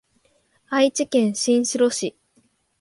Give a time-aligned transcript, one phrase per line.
[0.67, 2.15] 愛知県新城市